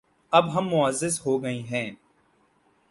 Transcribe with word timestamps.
اب 0.33 0.45
ہم 0.55 0.69
معزز 0.69 1.19
ہو 1.25 1.41
گئے 1.43 1.59
ہیں 1.61 1.89